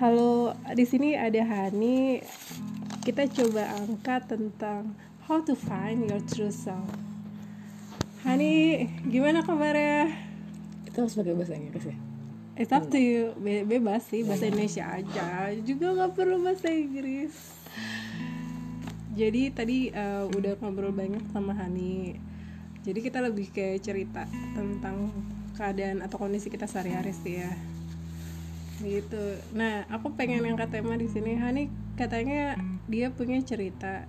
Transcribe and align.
Halo, 0.00 0.56
di 0.72 0.88
sini 0.88 1.12
ada 1.12 1.44
Hani. 1.44 2.24
Kita 3.04 3.28
coba 3.28 3.68
angkat 3.84 4.32
tentang 4.32 4.96
how 5.28 5.44
to 5.44 5.52
find 5.52 6.08
your 6.08 6.24
true 6.24 6.48
self. 6.48 6.88
Hani, 8.24 8.88
gimana 9.12 9.44
kabarnya? 9.44 10.08
Kita 10.88 11.04
harus 11.04 11.12
pakai 11.12 11.36
bahasa 11.36 11.52
Inggris 11.52 11.92
ya? 11.92 11.96
It's 12.56 12.72
up 12.72 12.88
to 12.88 12.96
you. 12.96 13.36
Be- 13.44 13.68
bebas 13.68 14.08
sih, 14.08 14.24
bahasa 14.24 14.48
Indonesia 14.48 14.88
aja. 14.88 15.52
Juga 15.68 15.92
nggak 15.92 16.16
perlu 16.16 16.48
bahasa 16.48 16.72
Inggris. 16.72 17.36
Jadi 19.12 19.52
tadi 19.52 19.92
uh, 19.92 20.24
udah 20.32 20.56
ngobrol 20.64 20.96
banyak 20.96 21.28
sama 21.28 21.52
Hani. 21.52 22.16
Jadi 22.88 23.04
kita 23.04 23.20
lebih 23.20 23.52
kayak 23.52 23.84
cerita 23.84 24.24
tentang 24.56 25.12
keadaan 25.60 26.00
atau 26.00 26.16
kondisi 26.16 26.48
kita 26.48 26.64
sehari-hari 26.64 27.12
sih 27.12 27.36
ya 27.44 27.52
gitu. 28.80 29.38
Nah 29.52 29.84
aku 29.92 30.16
pengen 30.16 30.48
angkat 30.48 30.72
tema 30.72 30.96
di 30.96 31.06
sini 31.06 31.36
Hani 31.36 31.68
katanya 31.94 32.56
dia 32.88 33.12
punya 33.12 33.38
cerita. 33.44 34.08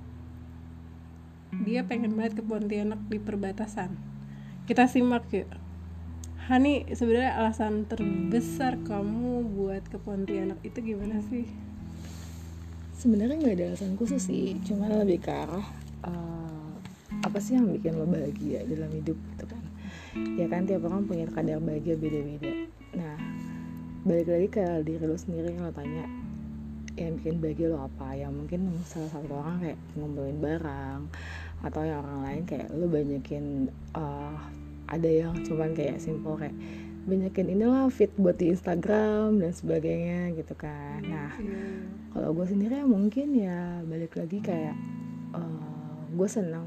Dia 1.67 1.83
pengen 1.83 2.15
banget 2.15 2.39
ke 2.39 2.43
Pontianak 2.47 3.03
di 3.11 3.19
perbatasan. 3.19 3.99
Kita 4.63 4.87
simak 4.87 5.27
yuk. 5.35 5.51
Hani 6.47 6.87
sebenarnya 6.95 7.37
alasan 7.37 7.85
terbesar 7.85 8.79
kamu 8.87 9.45
buat 9.51 9.83
ke 9.91 9.99
Pontianak 9.99 10.63
itu 10.63 10.79
gimana 10.79 11.19
sih? 11.27 11.45
Sebenarnya 12.95 13.35
nggak 13.35 13.55
ada 13.59 13.65
alasan 13.75 13.99
khusus 13.99 14.23
sih, 14.23 14.55
cuma 14.63 14.87
lebih 14.87 15.25
ke 15.25 15.31
arah 15.33 15.65
uh, 16.05 16.71
apa 17.25 17.37
sih 17.41 17.57
yang 17.57 17.67
bikin 17.67 17.97
lo 17.97 18.05
bahagia 18.05 18.61
dalam 18.63 18.93
hidup 18.93 19.17
gitu 19.17 19.45
kan? 19.49 19.63
Ya 20.37 20.45
kan 20.47 20.69
tiap 20.69 20.85
orang 20.87 21.09
punya 21.09 21.27
kadar 21.27 21.59
bahagia 21.59 21.97
beda-beda. 21.97 22.70
Balik 24.01 24.27
lagi 24.33 24.47
ke 24.49 24.65
diri 24.81 25.05
lo 25.05 25.13
sendiri 25.13 25.53
yang 25.53 25.69
lo 25.69 25.73
tanya 25.73 26.09
yang 26.97 27.21
bikin 27.21 27.37
bahagia 27.37 27.67
lo 27.69 27.85
apa? 27.85 28.17
Yang 28.17 28.33
mungkin 28.33 28.61
salah 28.83 29.11
satu 29.13 29.29
orang 29.29 29.61
kayak 29.61 29.79
ngumpulin 29.93 30.37
barang 30.41 31.01
atau 31.61 31.81
yang 31.85 32.01
orang 32.01 32.19
lain 32.25 32.41
kayak 32.49 32.67
lo 32.73 32.89
banyakin 32.89 33.45
uh, 33.93 34.33
ada 34.89 35.05
yang 35.05 35.37
cuman 35.45 35.77
kayak 35.77 36.01
simple 36.01 36.33
kayak 36.33 36.57
banyakin 37.05 37.53
inilah 37.53 37.89
fit 37.93 38.09
buat 38.17 38.37
di 38.41 38.49
Instagram 38.53 39.37
dan 39.37 39.53
sebagainya 39.53 40.33
gitu 40.33 40.53
kan. 40.57 41.05
Nah 41.05 41.31
yeah. 41.37 41.85
kalau 42.13 42.33
gue 42.33 42.45
sendiri 42.49 42.81
ya 42.81 42.85
mungkin 42.89 43.27
ya 43.37 43.85
balik 43.85 44.17
lagi 44.17 44.41
kayak 44.41 44.73
uh, 45.37 46.09
gue 46.09 46.25
senang 46.29 46.65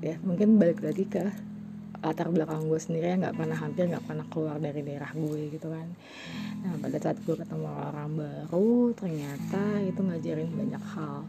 ya. 0.00 0.16
Mungkin 0.24 0.56
balik 0.56 0.80
lagi 0.80 1.04
ke 1.04 1.28
latar 2.00 2.32
belakang 2.32 2.64
gue 2.64 2.80
sendiri 2.80 3.12
nggak 3.20 3.36
pernah 3.36 3.56
hampir 3.60 3.84
nggak 3.84 4.04
pernah 4.08 4.26
keluar 4.32 4.56
dari 4.56 4.80
daerah 4.80 5.12
gue 5.12 5.40
gitu 5.52 5.68
kan. 5.68 5.88
Nah 6.64 6.74
pada 6.80 6.96
saat 6.96 7.20
gue 7.20 7.36
ketemu 7.36 7.68
orang 7.68 8.10
baru 8.16 8.96
ternyata 8.96 9.84
itu 9.84 10.00
ngajarin 10.00 10.48
banyak 10.48 10.84
hal. 10.96 11.28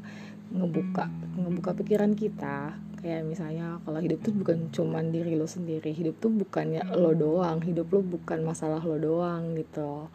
Ngebuka 0.52 1.12
ngebuka 1.36 1.72
pikiran 1.76 2.16
kita. 2.16 2.76
Kayak 3.02 3.26
misalnya 3.26 3.82
kalau 3.82 3.98
hidup 3.98 4.22
tuh 4.22 4.32
bukan 4.32 4.70
cuman 4.72 5.12
diri 5.12 5.36
lo 5.36 5.50
sendiri. 5.50 5.92
Hidup 5.92 6.24
tuh 6.24 6.32
bukannya 6.32 6.88
lo 6.96 7.12
doang. 7.18 7.60
Hidup 7.60 7.92
lo 7.92 8.00
bukan 8.00 8.40
masalah 8.48 8.80
lo 8.80 8.96
doang 8.96 9.58
gitu. 9.60 10.08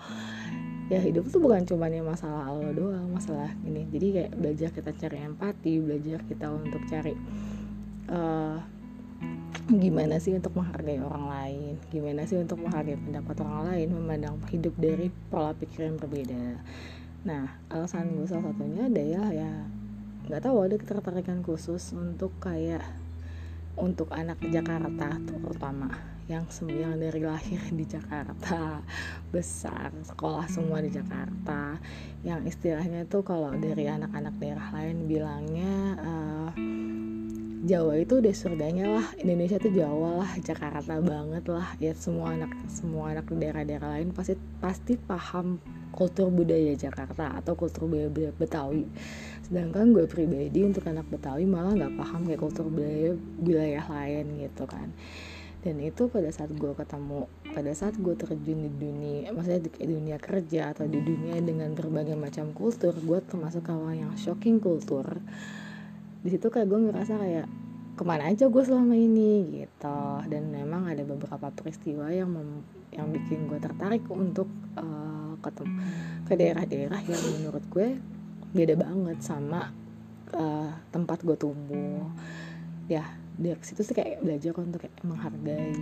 Ya 0.86 1.02
hidup 1.02 1.26
tuh 1.28 1.42
bukan 1.42 1.66
cuman 1.66 1.90
ya 1.90 2.00
masalah 2.00 2.48
lo 2.54 2.72
doang 2.72 3.12
masalah 3.12 3.52
ini. 3.66 3.84
Jadi 3.92 4.06
kayak 4.14 4.32
belajar 4.38 4.68
kita 4.72 4.90
cari 4.96 5.18
empati 5.20 5.72
belajar 5.84 6.22
kita 6.24 6.46
untuk 6.48 6.80
cari 6.86 7.12
uh, 8.08 8.75
gimana 9.66 10.22
sih 10.22 10.30
untuk 10.38 10.54
menghargai 10.54 11.02
orang 11.02 11.26
lain? 11.26 11.74
Gimana 11.90 12.22
sih 12.22 12.38
untuk 12.38 12.62
menghargai 12.62 12.94
pendapat 12.94 13.36
orang 13.42 13.74
lain? 13.74 13.88
Memandang 13.90 14.38
hidup 14.46 14.78
dari 14.78 15.10
pola 15.30 15.50
pikir 15.58 15.90
yang 15.90 15.98
berbeda. 15.98 16.62
Nah 17.26 17.50
alasan 17.74 18.14
gue 18.14 18.30
salah 18.30 18.54
satunya 18.54 18.86
adalah 18.86 19.34
ya 19.34 19.52
nggak 20.26 20.42
tahu 20.42 20.56
ada 20.62 20.74
ketertarikan 20.78 21.42
khusus 21.42 21.94
untuk 21.94 22.30
kayak 22.38 22.82
untuk 23.78 24.08
anak 24.14 24.38
Jakarta 24.42 25.18
terutama 25.22 26.16
yang 26.26 26.42
semua 26.50 26.98
dari 26.98 27.22
lahir 27.22 27.62
di 27.70 27.86
Jakarta 27.86 28.82
besar 29.34 29.94
sekolah 30.02 30.50
semua 30.50 30.82
di 30.82 30.90
Jakarta. 30.90 31.78
Yang 32.26 32.54
istilahnya 32.54 33.06
tuh 33.06 33.22
kalau 33.22 33.54
dari 33.54 33.86
anak-anak 33.86 34.34
daerah 34.42 34.68
lain 34.74 35.06
bilangnya 35.06 35.74
uh, 36.02 36.15
Jawa 37.66 37.98
itu 37.98 38.22
udah 38.22 38.30
surganya 38.30 38.86
lah. 38.86 39.06
Indonesia 39.18 39.58
tuh 39.58 39.74
Jawa 39.74 40.22
lah 40.22 40.30
Jakarta 40.38 41.02
banget 41.02 41.50
lah. 41.50 41.74
Ya 41.82 41.98
semua 41.98 42.38
anak 42.38 42.54
semua 42.70 43.10
anak 43.10 43.26
daerah-daerah 43.26 43.98
lain 43.98 44.14
pasti 44.14 44.38
pasti 44.62 44.94
paham 44.94 45.58
kultur 45.90 46.30
budaya 46.30 46.78
Jakarta 46.78 47.34
atau 47.34 47.58
kultur 47.58 47.90
budaya 47.90 48.30
Betawi. 48.38 48.86
Sedangkan 49.42 49.90
gue 49.90 50.06
pribadi 50.06 50.62
untuk 50.62 50.86
anak 50.86 51.10
Betawi 51.10 51.42
malah 51.42 51.74
nggak 51.74 51.98
paham 51.98 52.30
kayak 52.30 52.38
kultur 52.38 52.70
budaya 52.70 53.18
wilayah 53.42 53.82
lain 53.90 54.46
gitu 54.46 54.62
kan. 54.70 54.94
Dan 55.66 55.82
itu 55.82 56.06
pada 56.06 56.30
saat 56.30 56.54
gue 56.54 56.70
ketemu 56.70 57.26
pada 57.50 57.72
saat 57.74 57.98
gue 57.98 58.14
terjun 58.14 58.62
di 58.62 58.70
dunia 58.70 59.34
maksudnya 59.34 59.66
di 59.66 59.70
dunia 59.74 60.22
kerja 60.22 60.70
atau 60.70 60.86
di 60.86 61.02
dunia 61.02 61.42
dengan 61.42 61.74
berbagai 61.74 62.14
macam 62.14 62.54
kultur 62.54 62.94
gue 62.94 63.18
termasuk 63.26 63.66
orang 63.74 64.06
yang 64.06 64.12
shocking 64.14 64.62
kultur 64.62 65.18
di 66.26 66.34
situ 66.34 66.50
kayak 66.50 66.66
gue 66.66 66.90
ngerasa 66.90 67.14
kayak 67.22 67.46
ke 67.96 68.02
mana 68.04 68.28
aja 68.28 68.50
gue 68.50 68.62
selama 68.66 68.98
ini? 68.98 69.62
Gitu. 69.62 69.98
Dan 70.26 70.50
memang 70.50 70.90
ada 70.90 71.06
beberapa 71.06 71.48
peristiwa 71.54 72.10
yang 72.10 72.34
mem 72.34 72.66
yang 72.90 73.08
bikin 73.14 73.46
gue 73.46 73.62
tertarik 73.62 74.02
untuk 74.10 74.50
uh, 74.74 75.38
ketemu 75.38 75.74
ke 76.26 76.32
daerah-daerah 76.34 77.00
yang 77.06 77.22
menurut 77.38 77.64
gue 77.70 77.88
beda 78.50 78.74
banget 78.74 79.18
sama 79.22 79.70
uh, 80.34 80.70
tempat 80.90 81.22
gue 81.22 81.38
tumbuh. 81.38 82.10
Ya 82.90 83.06
dari 83.36 83.60
situ 83.60 83.84
sih 83.84 83.92
kayak 83.92 84.24
belajar 84.24 84.56
untuk 84.56 84.80
kayak 84.80 84.96
menghargai 85.04 85.76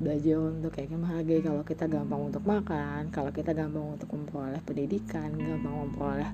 belajar 0.00 0.36
untuk 0.40 0.72
kayak 0.72 0.88
menghargai 0.96 1.40
kalau 1.44 1.60
kita 1.60 1.84
gampang 1.84 2.32
untuk 2.32 2.44
makan 2.48 3.12
kalau 3.12 3.28
kita 3.28 3.52
gampang 3.52 4.00
untuk 4.00 4.08
memperoleh 4.08 4.62
pendidikan 4.64 5.36
gampang 5.36 5.84
memperoleh 5.84 6.32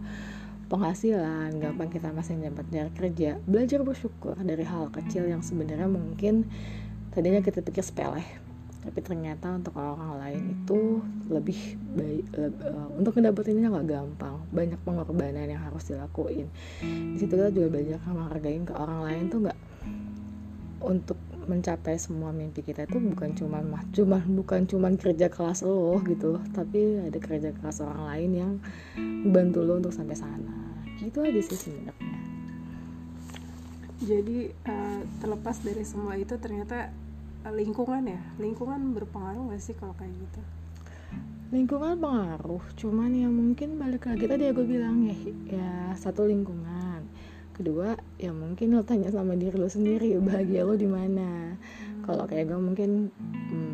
penghasilan 0.71 1.59
gampang 1.59 1.91
kita 1.91 2.15
masih 2.15 2.39
dapat 2.39 2.67
dari 2.71 2.91
kerja. 2.95 3.43
Belajar 3.45 3.83
bersyukur 3.83 4.39
dari 4.39 4.63
hal 4.63 4.89
kecil 4.95 5.27
yang 5.27 5.43
sebenarnya 5.43 5.91
mungkin 5.91 6.47
tadinya 7.11 7.43
kita 7.43 7.59
pikir 7.61 7.83
sepele 7.83 8.23
tapi 8.81 9.05
ternyata 9.05 9.53
untuk 9.53 9.77
orang 9.77 10.17
lain 10.17 10.57
itu 10.57 11.05
lebih 11.29 11.77
baik 11.93 12.25
lebih, 12.33 12.65
uh, 12.65 12.89
untuk 12.97 13.13
ini 13.21 13.69
nggak 13.69 13.87
gampang. 13.93 14.41
Banyak 14.57 14.81
pengorbanan 14.89 15.53
yang 15.53 15.61
harus 15.61 15.85
dilakuin. 15.85 16.49
Di 16.81 17.17
situ 17.21 17.37
kita 17.37 17.53
juga 17.53 17.69
belajar 17.77 18.01
menghargai 18.09 18.57
ke 18.65 18.73
orang 18.73 19.01
lain 19.05 19.23
tuh 19.29 19.39
nggak. 19.45 19.59
Untuk 20.81 21.21
mencapai 21.45 22.01
semua 22.01 22.33
mimpi 22.33 22.65
kita 22.65 22.89
itu 22.89 22.97
bukan 23.03 23.37
cuma 23.37 23.61
cuma 23.93 24.23
bukan 24.23 24.65
cuma 24.71 24.89
kerja 24.95 25.27
keras 25.27 25.67
lo 25.67 25.99
gitu 26.07 26.39
tapi 26.55 27.11
ada 27.11 27.19
kerja 27.19 27.51
keras 27.51 27.83
orang 27.83 28.03
lain 28.07 28.31
yang 28.31 28.53
bantu 29.35 29.67
lo 29.67 29.83
untuk 29.83 29.91
sampai 29.91 30.15
sana 30.15 30.60
itu 31.01 31.19
aja 31.21 31.41
sih 31.41 31.59
sebenarnya. 31.59 32.21
Jadi 34.01 34.39
uh, 34.65 35.01
terlepas 35.21 35.61
dari 35.61 35.85
semua 35.85 36.17
itu 36.17 36.33
ternyata 36.41 36.89
uh, 37.45 37.53
lingkungan 37.53 38.05
ya? 38.09 38.21
Lingkungan 38.41 38.97
berpengaruh 38.97 39.53
gak 39.53 39.61
sih 39.61 39.77
kalau 39.77 39.93
kayak 39.97 40.13
gitu? 40.13 40.41
Lingkungan 41.51 41.99
pengaruh 41.99 42.63
cuman 42.79 43.11
ya 43.11 43.29
mungkin 43.29 43.75
balik 43.75 44.07
lagi 44.07 44.25
tadi 44.31 44.47
aku 44.47 44.63
bilang 44.63 45.03
ya 45.05 45.17
ya 45.51 45.71
satu 45.99 46.25
lingkungan. 46.25 47.03
Kedua 47.53 47.99
ya 48.17 48.33
mungkin 48.33 48.73
lo 48.73 48.87
tanya 48.87 49.13
sama 49.13 49.37
diri 49.37 49.59
lo 49.59 49.69
sendiri 49.69 50.17
bahagia 50.23 50.63
lo 50.65 50.79
di 50.79 50.87
mana. 50.87 51.59
Kalau 52.07 52.25
kayak 52.25 52.49
gue 52.49 52.61
mungkin 52.61 53.13
hmm, 53.21 53.70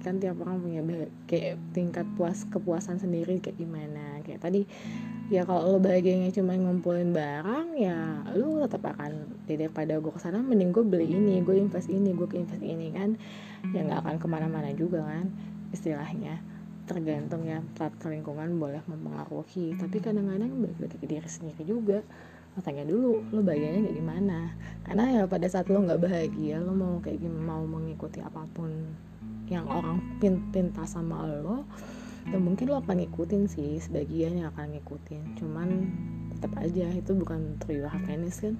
kan 0.00 0.22
tiap 0.22 0.38
orang 0.40 0.62
punya 0.62 0.80
kayak 1.26 1.58
tingkat 1.74 2.06
puas 2.14 2.46
kepuasan 2.48 3.02
sendiri 3.02 3.42
kayak 3.42 3.58
gimana. 3.58 4.22
Kayak 4.22 4.40
tadi 4.46 4.62
ya 5.28 5.44
kalau 5.44 5.76
lo 5.76 5.78
bahagianya 5.82 6.32
cuma 6.32 6.56
ngumpulin 6.56 7.12
barang 7.12 7.76
ya 7.76 8.24
lo 8.32 8.64
tetap 8.64 8.96
akan 8.96 9.28
daripada 9.44 10.00
gue 10.00 10.12
ke 10.14 10.20
sana 10.22 10.40
mending 10.40 10.72
gue 10.72 10.84
beli 10.86 11.12
ini 11.12 11.44
gue 11.44 11.58
invest 11.58 11.92
ini 11.92 12.14
gue 12.14 12.28
invest 12.32 12.62
ini 12.62 12.94
kan. 12.94 13.18
Ya 13.74 13.82
nggak 13.84 14.06
akan 14.06 14.14
ke 14.22 14.26
mana-mana 14.30 14.70
juga 14.72 15.02
kan 15.02 15.28
istilahnya. 15.74 16.38
Tergantung 16.88 17.44
ya 17.44 17.60
faktor 17.76 18.14
lingkungan 18.14 18.56
boleh 18.56 18.80
mempengaruhi. 18.88 19.76
Tapi 19.76 19.96
kadang-kadang 20.00 20.48
balik 20.62 20.78
lagi 20.80 20.96
ke 20.96 21.06
diri 21.10 21.28
sendiri 21.28 21.62
juga. 21.66 22.00
Lo 22.56 22.64
tanya 22.64 22.88
dulu 22.88 23.22
lo 23.34 23.44
bahagianya 23.44 23.90
kayak 23.90 23.96
gimana? 24.00 24.38
Karena 24.88 25.04
ya 25.20 25.22
pada 25.28 25.46
saat 25.50 25.68
lo 25.68 25.84
nggak 25.84 26.00
bahagia 26.00 26.62
lo 26.64 26.72
mau 26.72 26.96
kayak 27.04 27.20
gimana 27.20 27.44
mau 27.44 27.62
mengikuti 27.68 28.24
apa 28.24 28.48
pun 28.56 28.72
yang 29.48 29.66
orang 29.68 30.20
pinta 30.20 30.84
sama 30.84 31.24
lo 31.24 31.64
ya 32.28 32.36
mungkin 32.36 32.68
lo 32.68 32.84
akan 32.84 33.00
ngikutin 33.00 33.48
sih 33.48 33.80
sebagian 33.80 34.36
yang 34.36 34.52
akan 34.52 34.76
ngikutin 34.76 35.40
cuman 35.40 35.68
tetap 36.36 36.52
aja 36.60 36.86
itu 36.92 37.12
bukan 37.16 37.56
true 37.64 37.88
happiness 37.88 38.44
kan 38.44 38.56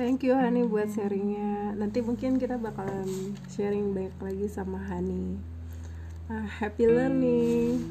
Thank 0.00 0.24
you 0.24 0.32
Hani 0.32 0.64
buat 0.64 0.88
sharingnya. 0.96 1.76
Nanti 1.76 2.00
mungkin 2.00 2.40
kita 2.40 2.56
bakalan 2.56 3.36
sharing 3.52 3.92
baik 3.92 4.16
lagi 4.16 4.48
sama 4.48 4.80
Hani. 4.80 5.36
Uh, 6.24 6.48
happy 6.48 6.88
learning. 6.88 7.84